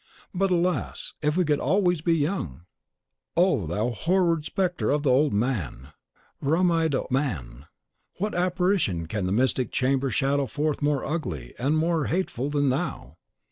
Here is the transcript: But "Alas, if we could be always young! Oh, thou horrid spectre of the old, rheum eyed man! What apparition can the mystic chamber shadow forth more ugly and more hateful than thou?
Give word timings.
But 0.33 0.49
"Alas, 0.49 1.13
if 1.21 1.37
we 1.37 1.45
could 1.45 1.57
be 1.59 1.63
always 1.63 2.01
young! 2.03 2.61
Oh, 3.37 3.67
thou 3.67 3.91
horrid 3.91 4.45
spectre 4.45 4.89
of 4.89 5.03
the 5.03 5.11
old, 5.11 5.31
rheum 5.31 6.71
eyed 6.71 6.95
man! 7.11 7.67
What 8.17 8.33
apparition 8.33 9.05
can 9.05 9.27
the 9.27 9.31
mystic 9.31 9.71
chamber 9.71 10.09
shadow 10.09 10.47
forth 10.47 10.81
more 10.81 11.05
ugly 11.05 11.53
and 11.59 11.77
more 11.77 12.05
hateful 12.05 12.49
than 12.49 12.69
thou? 12.69 13.17